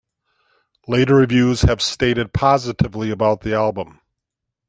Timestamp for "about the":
3.11-3.53